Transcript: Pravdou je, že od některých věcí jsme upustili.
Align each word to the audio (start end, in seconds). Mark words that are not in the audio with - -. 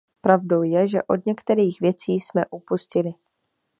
Pravdou 0.21 0.61
je, 0.63 0.87
že 0.87 1.03
od 1.03 1.25
některých 1.25 1.79
věcí 1.81 2.13
jsme 2.13 2.45
upustili. 2.51 3.11